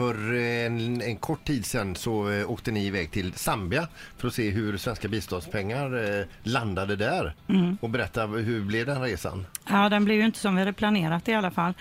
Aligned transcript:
För 0.00 0.34
en, 0.34 1.02
en 1.02 1.16
kort 1.16 1.44
tid 1.44 1.66
sedan 1.66 1.96
så 1.96 2.30
eh, 2.30 2.50
åkte 2.50 2.70
ni 2.70 2.86
iväg 2.86 3.10
till 3.10 3.32
Zambia 3.32 3.88
för 4.16 4.28
att 4.28 4.34
se 4.34 4.50
hur 4.50 4.76
svenska 4.76 5.08
biståndspengar 5.08 6.18
eh, 6.20 6.26
landade 6.42 6.96
där. 6.96 7.34
Och 7.80 7.90
berätta, 7.90 8.26
hur 8.26 8.64
blev 8.64 8.86
den 8.86 9.02
resan? 9.02 9.46
Ja, 9.68 9.88
den 9.88 10.04
blev 10.04 10.16
ju 10.18 10.24
inte 10.24 10.38
som 10.38 10.54
vi 10.54 10.60
hade 10.60 10.72
planerat 10.72 11.28
i 11.28 11.34
alla 11.34 11.50
fall. 11.50 11.74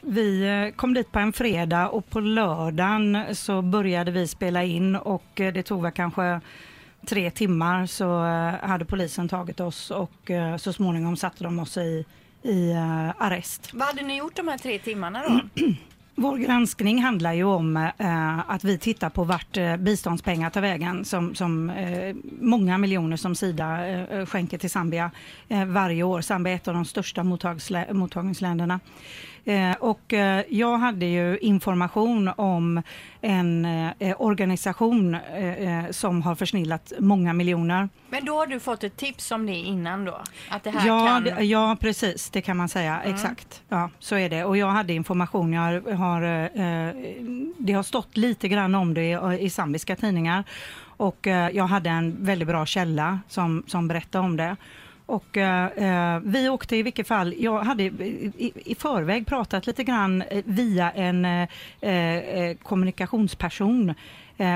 Vi 0.00 0.42
eh, 0.42 0.76
kom 0.76 0.94
dit 0.94 1.12
på 1.12 1.18
en 1.18 1.32
fredag 1.32 1.88
och 1.88 2.10
på 2.10 2.20
lördagen 2.20 3.34
så 3.34 3.62
började 3.62 4.10
vi 4.10 4.28
spela 4.28 4.64
in 4.64 4.96
och 4.96 5.40
eh, 5.40 5.52
det 5.52 5.62
tog 5.62 5.82
väl 5.82 5.92
kanske 5.92 6.40
tre 7.06 7.30
timmar 7.30 7.86
så 7.86 8.24
eh, 8.24 8.68
hade 8.68 8.84
polisen 8.84 9.28
tagit 9.28 9.60
oss 9.60 9.90
och 9.90 10.30
eh, 10.30 10.56
så 10.56 10.72
småningom 10.72 11.16
satte 11.16 11.44
de 11.44 11.58
oss 11.58 11.76
i, 11.76 12.04
i 12.42 12.70
eh, 12.70 13.22
arrest. 13.22 13.70
Vad 13.72 13.88
hade 13.88 14.02
ni 14.02 14.16
gjort 14.18 14.36
de 14.36 14.48
här 14.48 14.58
tre 14.58 14.78
timmarna 14.78 15.22
då? 15.28 15.64
Vår 16.20 16.36
granskning 16.36 17.02
handlar 17.02 17.32
ju 17.32 17.44
om 17.44 17.76
eh, 17.76 18.50
att 18.50 18.64
vi 18.64 18.78
tittar 18.78 19.10
på 19.10 19.24
vart 19.24 19.56
eh, 19.56 19.76
biståndspengar 19.76 20.50
tar 20.50 20.60
vägen 20.60 21.04
som, 21.04 21.34
som 21.34 21.70
eh, 21.70 22.16
många 22.40 22.78
miljoner 22.78 23.16
som 23.16 23.34
Sida 23.34 23.86
eh, 23.86 24.02
eh 24.02 24.26
skänker 24.26 24.58
till 24.58 24.70
Zambia 24.70 25.10
eh, 25.48 25.64
varje 25.64 26.02
år. 26.02 26.20
Zambia 26.20 26.52
är 26.52 26.56
ett 26.56 26.68
av 26.68 26.74
de 26.74 26.84
största 26.84 27.22
mottagslä- 27.22 27.92
mottagningsländerna. 27.92 28.80
Eh, 29.48 29.72
och 29.80 30.12
eh, 30.12 30.44
jag 30.48 30.78
hade 30.78 31.06
ju 31.06 31.38
information 31.38 32.30
om 32.36 32.82
en 33.20 33.64
eh, 33.64 34.16
organisation 34.18 35.16
som 35.90 36.22
har 36.22 36.34
försnillat 36.34 36.92
många 36.98 37.32
miljoner. 37.32 37.88
Men 38.08 38.24
då 38.24 38.34
har 38.36 38.46
du 38.46 38.60
fått 38.60 38.84
ett 38.84 38.96
tips 38.96 39.30
om 39.30 39.46
det 39.46 39.52
innan 39.52 40.04
då? 40.04 40.20
Att 40.48 40.64
det 40.64 40.70
här 40.70 40.86
Ja, 40.86 41.22
kan... 41.24 41.48
ja, 41.48 41.76
precis. 41.80 42.30
Det 42.30 42.42
kan 42.42 42.56
man 42.56 42.68
säga. 42.68 43.00
Exakt. 43.04 43.62
Ja, 43.68 43.90
så 43.98 44.16
är 44.16 44.28
det. 44.28 44.44
Och 44.44 44.56
jag 44.56 44.70
hade 44.70 44.92
information. 44.92 45.52
Jag 45.52 45.62
har, 45.62 45.92
har, 45.92 46.20
det 47.62 47.72
har 47.72 47.82
stått 47.82 48.16
lite 48.16 48.48
grann 48.48 48.74
om 48.74 48.94
det 48.94 49.10
i, 49.10 49.38
i 49.40 49.50
zambiska 49.50 49.96
tidningar. 49.96 50.44
Och 50.80 51.26
jag 51.52 51.66
hade 51.66 51.90
en 51.90 52.24
väldigt 52.24 52.48
bra 52.48 52.66
källa 52.66 53.20
som, 53.28 53.62
som 53.66 53.88
berättade 53.88 54.24
om 54.24 54.36
det. 54.36 54.56
Och 55.08 55.36
eh, 55.36 55.66
eh, 55.66 56.20
vi 56.24 56.48
åkte 56.48 56.76
i 56.76 56.82
vilket 56.82 57.08
fall, 57.08 57.34
jag 57.38 57.58
hade 57.58 57.82
i, 57.82 58.52
i, 58.64 58.74
förväg 58.74 59.26
pratat 59.26 59.66
lite 59.66 59.84
grann 59.84 60.22
eh, 60.22 60.44
via 60.46 60.90
en 60.90 61.24
eh, 61.24 61.48
eh 61.80 62.56
kommunikationsperson 62.62 63.94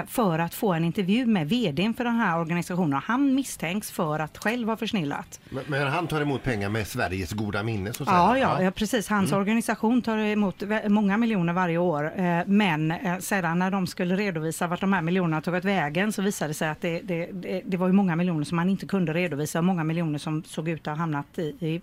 för 0.09 0.39
att 0.39 0.55
få 0.55 0.73
en 0.73 0.85
intervju 0.85 1.27
med 1.27 1.49
vdn 1.49 1.95
för 1.95 2.05
den 2.05 2.17
här 2.17 2.39
organisationen. 2.41 3.01
Han 3.05 3.35
misstänks 3.35 3.91
för 3.91 4.19
att 4.19 4.39
själv 4.39 4.69
ha 4.69 4.77
försnillat. 4.77 5.41
Men, 5.51 5.65
men 5.67 5.89
han 5.89 6.07
tar 6.07 6.21
emot 6.21 6.43
pengar 6.43 6.69
med 6.69 6.87
Sveriges 6.87 7.33
goda 7.33 7.63
minne 7.63 7.93
så 7.93 8.05
Ja, 8.07 8.33
säga. 8.33 8.43
ja, 8.59 8.63
ja, 8.63 8.71
precis. 8.71 9.09
Hans 9.09 9.33
organisation 9.33 10.03
tar 10.03 10.19
emot 10.19 10.63
många 10.89 11.17
miljoner 11.17 11.53
varje 11.53 11.79
år. 11.79 12.21
Eh, 12.21 12.41
Men 12.47 12.91
eh, 12.91 13.19
sedan 13.19 13.59
när 13.59 13.71
de 13.71 13.87
skulle 13.87 14.17
redovisa 14.17 14.67
vart 14.67 14.81
de 14.81 14.93
här 14.93 15.03
miljonerna 15.03 15.41
tagit 15.41 15.65
vägen 15.65 16.13
så 16.13 16.23
visade 16.23 16.51
det 16.51 16.55
sig 16.55 16.69
att 16.69 16.81
det, 16.81 17.01
det, 17.01 17.63
det, 17.67 17.77
var 17.77 17.87
ju 17.87 17.93
många 17.93 18.17
miljoner 18.17 18.45
som 18.45 18.57
man 18.57 18.69
inte 18.69 18.87
kunde 18.87 19.13
redovisa 19.13 19.59
och 19.59 19.65
många 19.65 19.85
miljoner 19.85 20.19
som 20.19 20.43
såg 20.45 20.69
ut 20.69 20.81
att 20.81 20.87
ha 20.87 20.95
hamnat 21.01 21.39
i, 21.39 21.43
i, 21.43 21.81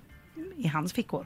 i 0.57 0.67
hans 0.67 0.93
fickor. 0.93 1.25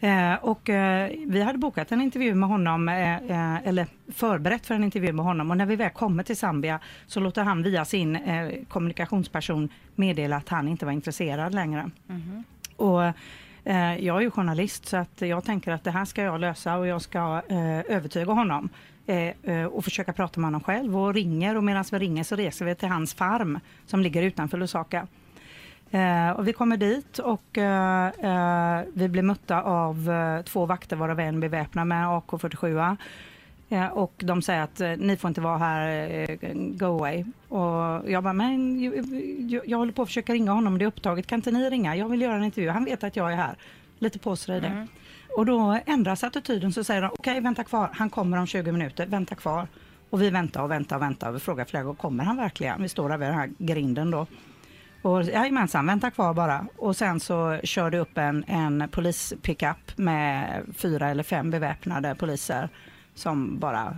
Eh, 0.00 0.34
och 0.34 0.70
eh, 0.70 1.10
vi 1.26 1.42
hade 1.42 1.58
bokat 1.58 1.92
en 1.92 2.00
intervju 2.00 2.34
med 2.34 2.48
honom, 2.48 2.88
eh, 2.88 3.14
eh, 3.16 3.68
eller 3.68 3.86
förberett 4.08 4.66
för 4.66 4.74
en 4.74 4.84
intervju 4.84 5.12
med 5.12 5.24
honom 5.24 5.50
och 5.50 5.56
när 5.56 5.66
vi 5.66 5.76
väl 5.76 5.90
kommer 5.90 6.22
till 6.22 6.36
Zambia 6.36 6.80
så 7.06 7.20
låter 7.20 7.42
han 7.42 7.62
via 7.62 7.84
sin 7.84 8.16
eh, 8.16 8.50
kommunikationsperson 8.68 9.68
meddela 9.94 10.36
att 10.36 10.48
han 10.48 10.68
inte 10.68 10.84
var 10.84 10.92
intresserad 10.92 11.54
längre. 11.54 11.90
Och 12.76 13.04
eh, 13.64 13.96
jag 14.04 14.16
är 14.16 14.20
ju 14.20 14.30
journalist 14.30 14.86
så 14.86 14.96
att 14.96 15.20
jag 15.20 15.44
tänker 15.44 15.72
att 15.72 15.84
det 15.84 15.90
här 15.90 16.04
ska 16.04 16.22
jag 16.22 16.40
lösa 16.40 16.76
och 16.76 16.86
jag 16.86 17.02
ska 17.02 17.42
eh, 17.48 17.96
övertyga 17.96 18.32
honom. 18.32 18.68
Eh, 19.06 19.32
eh, 19.42 19.64
och 19.64 19.84
försöka 19.84 20.12
prata 20.12 20.40
med 20.40 20.46
honom 20.46 20.60
själv 20.60 20.98
och 20.98 21.14
ringer 21.14 21.56
och 21.56 21.64
medan 21.64 21.84
vi 21.92 21.98
ringer 21.98 22.24
så 22.24 22.36
reser 22.36 22.64
vi 22.64 22.74
till 22.74 22.88
hans 22.88 23.14
farm 23.14 23.60
som 23.86 24.00
ligger 24.00 24.22
utanför 24.22 24.58
Lusaka. 24.58 25.06
Eh, 25.90 26.30
och 26.30 26.48
vi 26.48 26.52
kommer 26.52 26.76
dit 26.76 27.18
och 27.18 27.58
eh, 27.58 28.06
eh, 28.06 28.84
vi 28.94 29.08
blir 29.08 29.22
mötta 29.22 29.62
av 29.62 30.10
två 30.44 30.66
vakter 30.66 30.96
varav 30.96 31.20
en 31.20 31.40
beväpnad 31.40 31.86
med 31.86 32.06
AK47. 32.06 32.96
Eh, 33.68 33.86
och 33.86 34.12
de 34.16 34.42
säger 34.42 34.62
att 34.62 34.80
eh, 34.80 34.92
ni 34.96 35.16
får 35.16 35.28
inte 35.28 35.40
vara 35.40 35.58
här, 35.58 36.08
eh, 36.30 36.36
go 36.54 36.86
away. 36.86 37.24
Och 37.48 38.10
jag 38.10 38.22
bara, 38.22 38.32
men 38.32 38.80
jag, 39.48 39.62
jag, 39.66 39.78
håller 39.78 39.92
på 39.92 40.02
att 40.02 40.08
försöka 40.08 40.32
ringa 40.32 40.52
honom, 40.52 40.78
det 40.78 40.84
är 40.84 40.86
upptaget, 40.86 41.26
kan 41.26 41.38
inte 41.38 41.50
ni 41.50 41.70
ringa? 41.70 41.96
Jag 41.96 42.08
vill 42.08 42.22
göra 42.22 42.36
en 42.36 42.44
intervju, 42.44 42.70
han 42.70 42.84
vet 42.84 43.04
att 43.04 43.16
jag 43.16 43.32
är 43.32 43.36
här. 43.36 43.56
Lite 43.98 44.18
påsröjd 44.18 44.62
det. 44.62 44.86
Och 45.36 45.46
då 45.46 45.78
ändras 45.86 46.24
attityden 46.24 46.72
så 46.72 46.84
säger 46.84 47.02
de, 47.02 47.10
okej 47.12 47.40
vänta 47.40 47.64
kvar, 47.64 47.90
han 47.92 48.10
kommer 48.10 48.36
om 48.36 48.46
20 48.46 48.72
minuter, 48.72 49.06
vänta 49.06 49.34
kvar. 49.34 49.68
Och 50.10 50.22
vi 50.22 50.30
väntar 50.30 50.62
och 50.62 50.70
väntar 50.70 50.96
och 50.96 51.02
väntar 51.02 51.32
vi 51.32 51.38
frågar 51.38 51.64
flera 51.64 51.84
gånger, 51.84 51.96
kommer 51.96 52.24
han 52.24 52.36
verkligen? 52.36 52.82
Vi 52.82 52.88
står 52.88 53.08
där 53.08 53.18
vid 53.18 53.28
den 53.28 53.34
här 53.34 53.50
grinden 53.58 54.10
då. 54.10 54.26
Och 55.02 55.22
jajamensan, 55.22 55.86
vänta 55.86 56.10
kvar 56.10 56.34
bara. 56.34 56.66
Och 56.76 56.96
sen 56.96 57.20
så 57.20 57.60
kör 57.64 57.90
det 57.90 57.98
upp 57.98 58.18
en, 58.18 58.44
en 58.46 58.88
polispickup 58.88 59.98
med 59.98 60.62
fyra 60.76 61.08
eller 61.08 61.22
fem 61.22 61.50
beväpnade 61.50 62.14
poliser 62.14 62.68
som 63.16 63.58
bara 63.58 63.96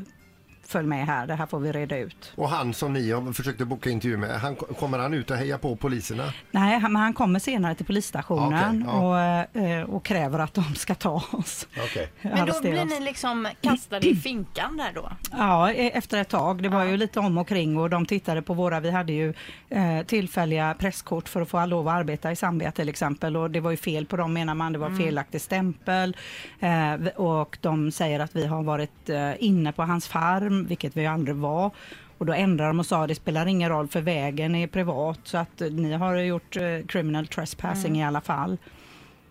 följ 0.68 0.86
med 0.86 1.06
här, 1.06 1.26
det 1.26 1.34
här 1.34 1.46
får 1.46 1.60
vi 1.60 1.72
reda 1.72 1.98
ut. 1.98 2.32
Och 2.36 2.48
han 2.48 2.74
som 2.74 2.92
ni 2.92 3.10
har 3.10 3.32
försökt 3.32 3.60
att 3.60 3.68
boka 3.68 3.90
intervju 3.90 4.16
med, 4.16 4.40
han, 4.40 4.56
kommer 4.56 4.98
han 4.98 5.14
ut 5.14 5.30
och 5.30 5.36
heja 5.36 5.58
på 5.58 5.76
poliserna? 5.76 6.32
Nej, 6.50 6.78
han- 6.78 6.92
men 6.92 7.02
han 7.02 7.12
kommer 7.12 7.38
senare 7.38 7.74
till 7.74 7.86
polisstationen 7.86 8.86
Okej, 8.88 9.00
ja. 9.02 9.44
och, 9.54 9.62
eh, 9.62 9.82
och 9.90 10.04
kräver 10.04 10.38
att 10.38 10.54
de 10.54 10.74
ska 10.74 10.94
ta 10.94 11.22
oss. 11.32 11.66
Okej. 11.84 12.08
Men 12.22 12.46
då 12.46 12.60
blir 12.60 12.84
ni 12.84 13.00
liksom 13.00 13.48
kastade 13.60 14.08
i 14.08 14.14
finkan 14.16 14.76
där 14.76 14.92
då? 14.94 15.10
Ja, 15.32 15.72
e- 15.72 15.90
efter 15.94 16.18
ett 16.20 16.28
tag. 16.28 16.62
Det 16.62 16.68
var 16.68 16.84
ju 16.84 16.96
lite 16.96 17.20
om 17.20 17.38
och 17.38 17.48
kring 17.48 17.76
och 17.78 17.90
de 17.90 18.06
tittade 18.06 18.42
på 18.42 18.54
våra, 18.54 18.80
vi 18.80 18.90
hade 18.90 19.12
ju 19.12 19.34
eh, 19.68 20.02
tillfälliga 20.06 20.74
presskort 20.78 21.28
för 21.28 21.40
att 21.42 21.48
få 21.48 21.66
lov 21.66 21.88
att 21.88 21.94
arbeta 21.94 22.32
i 22.32 22.36
Zambia 22.36 22.72
till 22.72 22.88
exempel 22.88 23.36
och 23.36 23.50
det 23.50 23.60
var 23.60 23.70
ju 23.70 23.76
fel 23.76 24.06
på 24.06 24.16
dem 24.16 24.32
menar 24.32 24.54
man, 24.54 24.72
det 24.72 24.78
var 24.78 24.90
felaktig 24.90 25.40
stämpel 25.40 26.16
eh, 26.60 27.08
och 27.16 27.58
de 27.60 27.92
säger 27.92 28.20
att 28.20 28.36
vi 28.36 28.46
har 28.46 28.62
varit 28.62 29.08
eh, 29.08 29.32
inne 29.44 29.72
på 29.72 29.82
hans 29.82 30.08
farm, 30.08 30.57
vilket 30.66 30.96
vi 30.96 31.06
aldrig 31.06 31.36
var. 31.36 31.70
Och 32.19 32.26
då 32.26 32.32
ändrade 32.32 32.70
de 32.70 32.78
och 32.78 32.86
sa 32.86 33.06
det 33.06 33.14
spelar 33.14 33.46
ingen 33.46 33.69
roll 33.69 33.88
för 33.88 34.00
vägen 34.00 34.54
är 34.54 34.66
privat 34.66 35.20
så 35.24 35.38
att 35.38 35.60
eh, 35.60 35.70
ni 35.70 35.92
har 35.92 36.16
gjort 36.16 36.56
eh, 36.56 36.86
criminal 36.88 37.26
trespassing 37.26 37.98
i 37.98 38.04
alla 38.04 38.20
fall. 38.20 38.58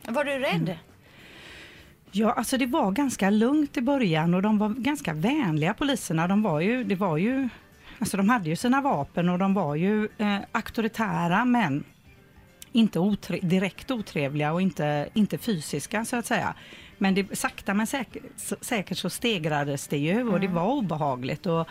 Var 0.08 0.24
du 0.24 0.32
rädd? 0.32 0.78
Ja, 2.12 2.32
alltså 2.32 2.58
det 2.58 2.66
var 2.66 2.92
ganska 2.92 3.30
lugnt 3.30 3.78
i 3.78 3.82
början 3.82 4.34
och 4.34 4.42
de 4.42 4.58
var 4.58 4.70
ganska 4.70 5.14
vänliga 5.14 5.74
poliserna. 5.74 6.28
De 6.28 6.44
var 6.44 6.60
ju, 6.60 6.84
det 6.84 6.96
var 6.96 7.18
ju, 7.18 7.50
alltså 8.00 8.18
de 8.18 8.30
hade 8.30 8.50
ju 8.50 8.56
sina 8.56 8.82
vapen 8.82 9.30
och 9.30 9.40
de 9.40 9.54
var 9.54 9.76
ju 9.76 10.10
eh, 10.18 10.38
auktoritära 10.52 11.46
men 11.46 11.84
inte 12.78 13.00
otre, 13.00 13.40
direkt 13.42 13.92
otrevliga 13.92 14.54
och 14.54 14.62
inte, 14.62 15.10
inte 15.14 15.38
fysiska 15.38 16.06
så 16.06 16.16
att 16.16 16.26
säga. 16.26 16.54
Men 16.98 17.16
det, 17.16 17.38
sakta 17.38 17.74
men 17.74 17.88
säkert, 17.88 18.24
säkert 18.62 18.98
så 18.98 19.10
stegrades 19.10 19.88
det 19.88 19.98
ju 19.98 20.30
och 20.30 20.40
det 20.40 20.48
var 20.48 20.66
obehagligt. 20.66 21.46
Och 21.46 21.68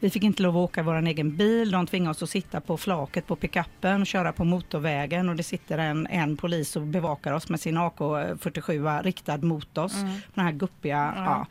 vi 0.00 0.10
fick 0.10 0.22
inte 0.22 0.42
lov 0.42 0.56
att 0.56 0.70
åka 0.70 0.82
vår 0.82 1.06
egen 1.06 1.36
bil. 1.36 1.70
De 1.70 1.86
tvingade 1.86 2.10
oss 2.10 2.22
att 2.22 2.30
sitta 2.30 2.60
på 2.60 2.76
flaket 2.76 3.26
på 3.26 3.36
pickuppen 3.36 4.00
och 4.00 4.06
köra 4.06 4.32
på 4.32 4.44
motorvägen 4.44 5.28
och 5.28 5.36
det 5.36 5.42
sitter 5.42 5.78
en, 5.78 6.06
en 6.06 6.36
polis 6.36 6.76
och 6.76 6.82
bevakar 6.82 7.32
oss 7.32 7.48
med 7.48 7.60
sin 7.60 7.78
AK47 7.78 9.02
riktad 9.02 9.38
mot 9.38 9.78
oss. 9.78 9.94
Den 10.34 10.44
här 10.44 10.52
guppiga, 10.52 11.14
ja. 11.16 11.46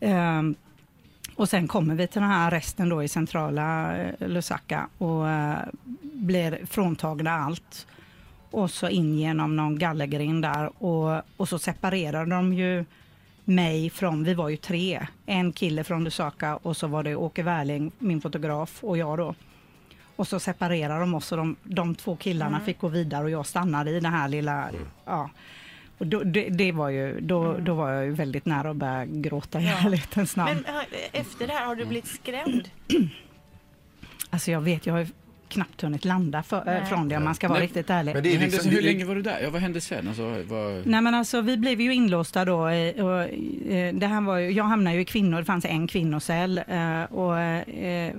Ehm, 0.00 0.54
och 1.36 1.48
sen 1.48 1.68
kommer 1.68 1.94
vi 1.94 2.06
till 2.06 2.20
den 2.20 2.30
här 2.30 2.46
arresten 2.46 2.88
då 2.88 3.02
i 3.02 3.08
centrala 3.08 3.96
eh, 3.96 4.28
Lusaka 4.28 4.88
och 4.98 5.28
eh, 5.28 5.58
blir 6.02 6.66
fråntagna 6.66 7.30
allt. 7.30 7.86
Och 8.56 8.70
så 8.70 8.88
in 8.88 9.18
genom 9.18 9.56
någon 9.56 9.78
gallergrind 9.78 10.42
där 10.42 10.82
och, 10.82 11.22
och 11.36 11.48
så 11.48 11.58
separerar 11.58 12.26
de 12.26 12.52
ju 12.52 12.84
mig 13.44 13.90
från, 13.90 14.24
vi 14.24 14.34
var 14.34 14.48
ju 14.48 14.56
tre, 14.56 15.06
en 15.26 15.52
kille 15.52 15.84
från 15.84 16.04
Lusaka 16.04 16.56
och 16.56 16.76
så 16.76 16.86
var 16.86 17.02
det 17.02 17.16
Åke 17.16 17.42
Wärling, 17.42 17.92
min 17.98 18.20
fotograf 18.20 18.84
och 18.84 18.98
jag 18.98 19.18
då. 19.18 19.34
Och 20.16 20.28
så 20.28 20.40
separerar 20.40 21.00
de 21.00 21.14
oss 21.14 21.32
och 21.32 21.38
de, 21.38 21.56
de 21.62 21.94
två 21.94 22.16
killarna 22.16 22.60
fick 22.60 22.78
gå 22.78 22.88
vidare 22.88 23.24
och 23.24 23.30
jag 23.30 23.46
stannade 23.46 23.90
i 23.90 24.00
den 24.00 24.12
här 24.12 24.28
lilla, 24.28 24.70
ja. 25.04 25.30
Och 25.98 26.06
då, 26.06 26.22
det, 26.22 26.48
det 26.48 26.72
var 26.72 26.88
ju, 26.88 27.20
då, 27.20 27.58
då 27.58 27.74
var 27.74 27.90
jag 27.90 28.04
ju 28.04 28.12
väldigt 28.12 28.46
nära 28.46 28.70
att 28.70 28.76
börja 28.76 29.06
gråta 29.06 29.60
i 29.60 29.66
ärlighetens 29.66 30.36
namn. 30.36 30.64
Men 30.66 30.84
efter 31.12 31.46
det 31.46 31.52
här, 31.52 31.66
har 31.66 31.76
du 31.76 31.84
blivit 31.84 32.08
skrämd? 32.08 32.70
Alltså 34.30 34.50
jag 34.50 34.60
vet, 34.60 34.86
jag 34.86 34.94
har 34.94 35.00
ju 35.00 35.06
knappt 35.48 35.82
hunnit 35.82 36.04
landa 36.04 36.42
för, 36.42 36.76
eh, 36.76 36.84
från 36.84 37.08
det 37.08 37.16
om 37.16 37.24
man 37.24 37.34
ska 37.34 37.48
vara 37.48 37.58
Nej. 37.58 37.66
riktigt 37.66 37.90
ärlig. 37.90 38.14
Men 38.14 38.22
det 38.22 38.34
är 38.34 38.38
liksom, 38.38 38.70
hur 38.70 38.82
länge 38.82 39.04
var 39.04 39.14
du 39.14 39.22
där? 39.22 39.40
Ja, 39.42 39.50
vad 39.50 39.60
hände 39.62 39.80
sen? 39.80 40.08
Alltså, 40.08 40.42
vad... 40.48 40.86
Nej 40.86 41.00
men 41.00 41.14
alltså 41.14 41.40
vi 41.40 41.56
blev 41.56 41.80
ju 41.80 41.94
inlåsta 41.94 42.44
då. 42.44 42.68
eh, 42.68 43.04
Och, 43.04 43.20
eh, 43.72 43.94
det 43.94 44.06
här 44.06 44.20
var 44.20 44.36
ju, 44.38 44.50
jag 44.50 44.64
hamnade 44.64 44.96
ju 44.96 45.02
i 45.02 45.04
kvinnor, 45.04 45.38
det 45.38 45.44
fanns 45.44 45.64
en 45.64 45.86
kvinnocell. 45.86 46.58
Och, 47.10 47.34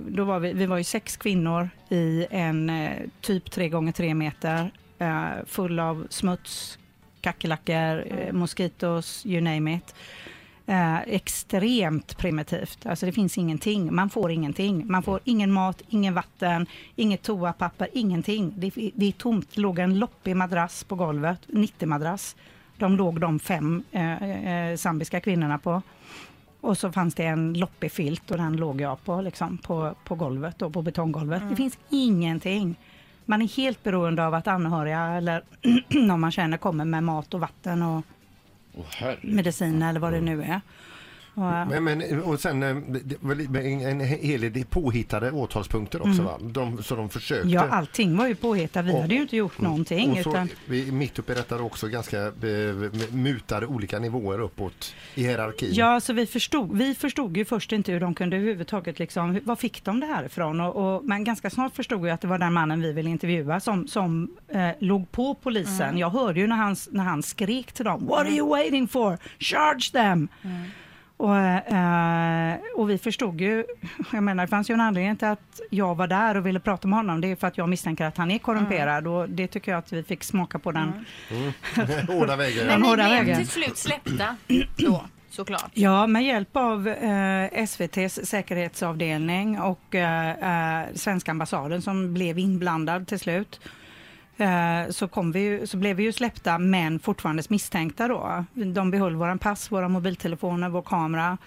då 0.08 0.24
var 0.24 0.38
vi, 0.38 0.52
vi 0.52 0.66
var 0.66 0.78
ju 0.78 0.84
sex 0.84 1.16
kvinnor 1.16 1.68
i 1.88 2.26
en 2.30 2.72
typ 3.20 3.50
tre 3.50 3.68
gånger 3.68 3.92
tre 3.92 4.14
meter 4.14 4.70
full 5.46 5.80
av 5.80 6.06
smuts, 6.10 6.78
kackerlackor, 7.20 8.04
moskitos, 8.32 9.26
you 9.26 9.40
name 9.40 9.74
it. 9.76 9.94
Eh, 10.68 11.00
extremt 11.06 12.18
primitivt. 12.18 12.86
Alltså 12.86 13.06
det 13.06 13.12
finns 13.12 13.38
ingenting. 13.38 13.94
Man 13.94 14.10
får 14.10 14.30
ingenting. 14.30 14.84
Man 14.86 15.02
får 15.02 15.20
ingen 15.24 15.52
mat, 15.52 15.82
ingen 15.88 16.14
vatten, 16.14 16.66
inget 16.96 17.22
toapapper, 17.22 17.88
ingenting. 17.92 18.52
Det, 18.56 18.70
det 18.94 19.06
är 19.06 19.12
tomt. 19.12 19.48
Det 19.54 19.60
låg 19.60 19.78
en 19.78 19.98
loppig 19.98 20.36
madrass 20.36 20.84
på 20.84 20.94
golvet, 20.94 21.40
90-madrass. 21.46 22.36
De 22.76 22.96
låg 22.96 23.20
de 23.20 23.38
fem 23.38 23.82
eh, 23.92 24.22
eh, 24.22 24.76
zambiska 24.76 25.20
kvinnorna 25.20 25.58
på. 25.58 25.82
Och 26.60 26.78
så 26.78 26.92
fanns 26.92 27.14
det 27.14 27.24
en 27.24 27.52
loppig 27.54 27.92
filt 27.92 28.30
och 28.30 28.36
den 28.36 28.56
låg 28.56 28.80
jag 28.80 29.04
på, 29.04 29.20
liksom, 29.20 29.58
på, 29.58 29.94
på 30.04 30.14
golvet, 30.14 30.58
då, 30.58 30.70
på 30.70 30.82
betonggolvet. 30.82 31.42
Det 31.50 31.56
finns 31.56 31.78
ingenting. 31.90 32.76
Man 33.24 33.42
är 33.42 33.48
helt 33.48 33.82
beroende 33.82 34.26
av 34.26 34.34
att 34.34 34.46
anhöriga 34.46 35.06
eller 35.06 35.42
någon 36.06 36.20
man 36.20 36.32
känner 36.32 36.56
kommer 36.56 36.84
med 36.84 37.04
mat 37.04 37.34
och 37.34 37.40
vatten 37.40 37.82
och 37.82 38.04
Åh, 38.78 38.84
herregud. 38.96 39.34
medicin 39.34 39.82
eller 39.82 40.00
vad 40.00 40.12
det 40.12 40.20
nu 40.20 40.42
är. 40.42 40.60
Eh, 41.36 41.68
Men, 41.68 41.84
men, 41.84 42.22
och 42.22 42.40
sen 42.40 42.62
eh, 42.62 42.68
en, 43.86 44.00
hel 44.00 44.40
del 44.40 44.64
påhittade 44.64 45.30
åtalspunkter 45.30 46.08
också 46.08 46.22
va? 46.22 46.38
De, 46.40 46.82
så 46.82 46.96
de 46.96 47.08
försökte. 47.08 47.48
ja, 47.48 47.68
allting 47.68 48.16
var 48.16 48.26
ju 48.26 48.34
påhittat. 48.34 48.84
Vi 48.84 48.92
Och- 48.92 49.00
hade 49.00 49.14
ju 49.14 49.20
inte 49.22 49.36
gjort 49.36 49.60
någonting. 49.60 50.10
Och 50.10 50.18
så, 50.18 50.30
utan, 50.30 50.48
vi, 50.66 50.92
mitt 50.92 51.18
uppe 51.18 51.32
i 51.32 51.34
detta 51.34 51.62
också 51.62 51.88
ganska 51.88 52.26
eh, 52.26 52.32
mutade 53.10 53.66
olika 53.66 53.98
nivåer 53.98 54.40
uppåt 54.40 54.94
i 55.14 55.22
hierarkin. 55.22 55.68
Ja, 55.72 56.00
så 56.00 56.12
vi 56.12 56.26
förstod, 56.26 56.78
vi 56.78 56.94
förstod 56.94 57.36
ju 57.36 57.44
först 57.44 57.72
inte 57.72 57.92
hur 57.92 58.00
de 58.00 58.14
kunde 58.14 58.36
överhuvudtaget, 58.36 58.98
liksom, 58.98 59.40
var 59.44 59.56
fick 59.56 59.84
de 59.84 60.00
det 60.00 60.06
här 60.06 60.24
ifrån? 60.24 60.60
Och, 60.60 60.96
och, 60.96 61.04
men 61.04 61.24
ganska 61.24 61.50
snart 61.50 61.74
förstod 61.76 62.02
vi 62.02 62.10
att 62.10 62.20
det 62.20 62.28
var 62.28 62.38
den 62.38 62.52
mannen 62.52 62.80
vi 62.82 62.92
ville 62.92 63.10
intervjua 63.10 63.60
som, 63.60 63.88
som 63.88 64.30
eh, 64.48 64.68
låg 64.78 65.10
på 65.12 65.34
polisen. 65.34 65.98
Jag 65.98 66.10
hörde 66.10 66.40
ju 66.40 66.46
när 66.46 66.56
han, 66.56 66.76
när 66.90 67.04
han 67.04 67.22
skrek 67.22 67.72
till 67.72 67.84
dem, 67.84 68.06
What 68.06 68.20
are 68.20 68.30
you 68.30 68.48
waiting 68.48 68.88
for? 68.88 69.18
Charge 69.38 69.92
them! 69.92 70.28
Och, 71.18 71.36
eh, 71.36 72.56
och 72.74 72.90
vi 72.90 72.98
förstod 72.98 73.40
ju, 73.40 73.64
jag 74.12 74.22
menar 74.22 74.44
det 74.44 74.48
fanns 74.48 74.70
ju 74.70 74.74
en 74.74 74.80
anledning 74.80 75.16
till 75.16 75.28
att 75.28 75.60
jag 75.70 75.94
var 75.94 76.06
där 76.06 76.36
och 76.36 76.46
ville 76.46 76.60
prata 76.60 76.88
med 76.88 76.98
honom. 76.98 77.20
Det 77.20 77.30
är 77.30 77.36
för 77.36 77.46
att 77.46 77.58
jag 77.58 77.68
misstänker 77.68 78.04
att 78.04 78.16
han 78.16 78.30
är 78.30 78.38
korrumperad 78.38 79.06
och 79.06 79.28
det 79.28 79.46
tycker 79.46 79.72
jag 79.72 79.78
att 79.78 79.92
vi 79.92 80.02
fick 80.02 80.24
smaka 80.24 80.58
på 80.58 80.72
den. 80.72 81.04
Hårda 82.08 82.36
vägar. 82.36 82.66
Men 82.66 82.80
ni 82.80 83.24
blev 83.24 83.36
till 83.36 83.48
slut 83.48 83.76
släppta 83.76 84.36
då, 84.76 85.04
såklart. 85.30 85.70
Ja, 85.74 86.06
med 86.06 86.24
hjälp 86.24 86.56
av 86.56 86.88
eh, 86.88 87.62
SVTs 87.62 88.20
säkerhetsavdelning 88.28 89.60
och 89.60 89.94
eh, 89.94 90.80
eh, 90.80 90.86
svenska 90.94 91.30
ambassaden 91.30 91.82
som 91.82 92.14
blev 92.14 92.38
inblandad 92.38 93.06
till 93.06 93.18
slut. 93.18 93.60
Eh, 94.38 94.90
så, 94.90 95.08
kom 95.08 95.32
vi, 95.32 95.40
ju- 95.40 95.66
så 95.66 95.76
blev 95.76 95.96
vi 95.96 96.02
ju 96.02 96.12
släppta 96.12 96.58
men 96.58 96.98
fortfarande 96.98 97.42
misstänkta 97.48 98.08
då. 98.08 98.44
De 98.54 98.90
behöll 98.90 99.14
våra 99.16 99.36
pass, 99.36 99.72
våra 99.72 99.88
mobiltelefoner, 99.88 100.68
vår 100.68 100.82
kamera. 100.82 101.38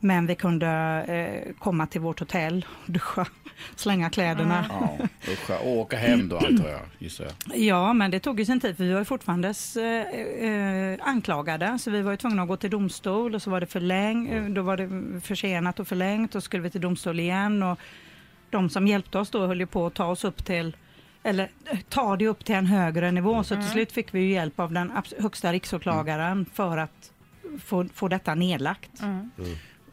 Men 0.00 0.26
vi 0.26 0.34
kunde 0.34 0.68
eh, 1.08 1.54
komma 1.58 1.86
till 1.86 2.00
vårt 2.00 2.20
hotell, 2.20 2.66
duscha, 2.86 3.26
slänga 3.76 4.10
kläderna. 4.10 4.64
Ja, 4.68 4.98
uscha. 5.32 5.58
Och 5.58 5.76
åka 5.76 5.96
hem 5.96 6.28
då 6.28 6.36
antar 6.36 6.68
jag, 6.68 6.80
gissar 6.98 7.24
jag. 7.24 7.58
Ja, 7.58 7.92
men 7.92 8.10
det 8.10 8.20
tog 8.20 8.38
ju 8.40 8.46
sin 8.46 8.60
tid 8.60 8.76
för 8.76 8.84
vi 8.84 8.92
var 8.92 8.98
ju 8.98 9.04
fortfarande 9.04 9.54
eh, 9.76 10.48
eh, 10.50 10.98
anklagade 11.02 11.78
så 11.78 11.90
vi 11.90 12.02
var 12.02 12.10
ju 12.10 12.16
tvungna 12.16 12.42
att 12.42 12.48
gå 12.48 12.56
till 12.56 12.70
domstol 12.70 13.34
och 13.34 13.42
så 13.42 13.50
var 13.50 13.60
det 13.60 13.66
förläng, 13.66 14.28
eh, 14.28 14.44
då 14.44 14.62
var 14.62 14.76
det 14.76 15.20
försenat 15.20 15.80
och 15.80 15.88
förlängt 15.88 16.34
och 16.34 16.42
skulle 16.42 16.62
vi 16.62 16.70
till 16.70 16.80
domstol 16.80 17.20
igen 17.20 17.62
och 17.62 17.78
de 18.50 18.70
som 18.70 18.86
hjälpte 18.88 19.18
oss 19.18 19.30
då 19.30 19.46
höll 19.46 19.60
ju 19.60 19.66
på 19.66 19.86
att 19.86 19.94
ta 19.94 20.04
oss 20.06 20.24
upp 20.24 20.44
till 20.44 20.76
eller 21.26 21.48
ta 21.88 22.16
det 22.16 22.28
upp 22.28 22.44
till 22.44 22.54
en 22.54 22.66
högre 22.66 23.10
nivå 23.10 23.44
så 23.44 23.54
till 23.54 23.68
slut 23.68 23.92
fick 23.92 24.14
vi 24.14 24.32
hjälp 24.32 24.60
av 24.60 24.72
den 24.72 24.92
högsta 25.18 25.52
riksåklagaren 25.52 26.46
för 26.54 26.78
att 26.78 27.12
få, 27.64 27.84
få 27.94 28.08
detta 28.08 28.34
nedlagt. 28.34 28.90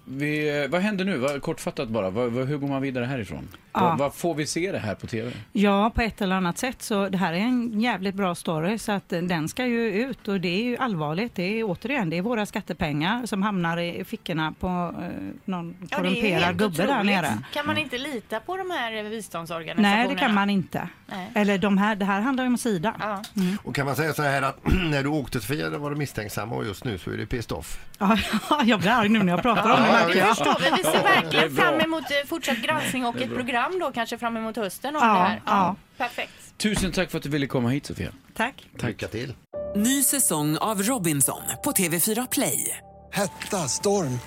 Vi, 0.05 0.67
vad 0.69 0.81
händer 0.81 1.05
nu? 1.05 1.17
Vad, 1.17 1.41
kortfattat 1.41 1.89
bara, 1.89 2.09
hur 2.09 2.57
går 2.57 2.67
man 2.67 2.81
vidare 2.81 3.05
härifrån? 3.05 3.47
Ja. 3.73 3.79
Vad, 3.79 3.97
vad 3.97 4.13
får 4.13 4.35
vi 4.35 4.45
se 4.45 4.71
det 4.71 4.77
här 4.79 4.95
på 4.95 5.07
TV? 5.07 5.31
Ja, 5.51 5.89
på 5.95 6.01
ett 6.01 6.21
eller 6.21 6.35
annat 6.35 6.57
sätt. 6.57 6.81
Så 6.81 7.09
det 7.09 7.17
här 7.17 7.33
är 7.33 7.37
en 7.37 7.79
jävligt 7.81 8.15
bra 8.15 8.35
story 8.35 8.77
så 8.77 8.91
att 8.91 9.13
eh, 9.13 9.21
den 9.21 9.49
ska 9.49 9.65
ju 9.65 9.93
ut 9.93 10.27
och 10.27 10.39
det 10.41 10.47
är 10.47 10.63
ju 10.63 10.77
allvarligt. 10.77 11.35
Det 11.35 11.59
är 11.59 11.63
återigen, 11.63 12.09
det 12.09 12.17
är 12.17 12.21
våra 12.21 12.45
skattepengar 12.45 13.25
som 13.25 13.41
hamnar 13.43 13.77
i 13.77 14.03
fickorna 14.03 14.53
på 14.59 14.67
eh, 15.01 15.07
någon 15.45 15.75
Ja, 15.79 15.85
det 15.87 15.95
korrumperad 15.95 16.57
gubbe 16.57 16.77
där 16.77 16.83
otroligt. 16.85 17.05
nere. 17.05 17.37
Kan 17.53 17.65
man 17.67 17.77
inte 17.77 17.97
lita 17.97 18.39
på 18.39 18.57
de 18.57 18.71
här 18.71 19.09
biståndsorganisationerna? 19.09 19.95
Nej, 19.95 20.07
det 20.07 20.15
kan 20.15 20.33
man 20.33 20.49
inte. 20.49 20.87
Nej. 21.05 21.31
Eller 21.35 21.57
de 21.57 21.77
här, 21.77 21.95
det 21.95 22.05
här 22.05 22.21
handlar 22.21 22.43
ju 22.43 22.47
om 22.47 22.57
Sida. 22.57 22.93
Ja. 22.99 23.23
Och 23.63 23.75
kan 23.75 23.85
man 23.85 23.95
säga 23.95 24.13
så 24.13 24.21
här 24.23 24.41
att 24.41 24.59
när 24.91 25.03
du 25.03 25.09
åkte 25.09 25.31
till 25.31 25.47
Sofia 25.47 25.69
var 25.77 25.89
du 25.89 25.95
misstänksam 25.95 26.53
och 26.53 26.65
just 26.65 26.83
nu 26.83 26.97
så 26.97 27.11
är 27.11 27.17
du 27.17 27.25
pissed 27.25 27.57
off. 27.57 27.79
Ja, 27.99 28.17
jag 28.63 28.79
blir 28.79 28.91
arg 28.91 29.09
nu 29.09 29.23
när 29.23 29.33
jag 29.33 29.41
pratar 29.41 29.69
om 29.69 29.81
det. 29.81 29.92
Ja, 29.99 30.05
märker 30.05 30.19
jag. 30.19 30.27
förstår 30.37 30.55
vi. 30.59 30.69
Vi 30.77 30.83
ser 30.83 31.03
verkligen 31.03 31.55
fram 31.55 31.79
emot 31.79 32.03
eh, 32.03 32.27
fortsatt 32.27 32.57
granskning 32.57 33.05
och 33.05 33.21
ett 33.21 33.35
program 33.35 33.79
då 33.79 33.91
kanske 33.91 34.17
fram 34.17 34.37
emot 34.37 34.55
hösten 34.55 34.95
om 34.95 35.01
Ja, 35.07 35.13
det 35.13 35.19
här. 35.19 35.41
ja. 35.45 35.75
Perfekt. 35.97 36.31
Tusen 36.57 36.91
tack 36.91 37.11
för 37.11 37.17
att 37.17 37.23
du 37.23 37.29
ville 37.29 37.47
komma 37.47 37.69
hit 37.69 37.85
Sofia. 37.85 38.09
Tack. 38.37 38.67
Lycka 38.79 39.07
till. 39.07 39.33
Ny 39.75 40.03
säsong 40.03 40.57
av 40.57 40.83
Robinson 40.83 41.41
på 41.63 41.71
TV4 41.71 42.27
Play. 42.31 42.77
Hetta, 43.11 43.67
storm, 43.67 44.19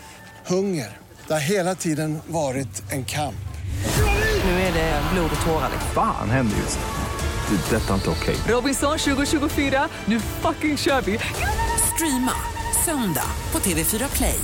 hunger. 0.47 0.89
Det 1.27 1.33
har 1.33 1.41
hela 1.41 1.75
tiden 1.75 2.19
varit 2.27 2.93
en 2.93 3.05
kamp. 3.05 3.35
Nu 4.45 4.51
är 4.51 4.73
det 4.73 5.01
blod 5.13 5.31
och 5.41 5.47
tårar. 5.47 5.71
Fan 5.95 6.31
händer 6.31 6.57
just 6.57 6.79
nu. 6.79 7.57
Det. 7.57 7.77
är 7.77 7.81
Detta 7.81 7.91
är 7.91 7.95
inte 7.95 8.11
okej. 8.11 8.37
Robinson 8.49 8.99
2024, 8.99 9.89
nu 10.05 10.21
fucking 10.21 10.77
kör 10.77 11.01
vi! 11.01 11.19
Streama 11.95 12.33
söndag 12.85 13.27
på 13.53 13.59
TV4 13.59 14.17
Play. 14.17 14.39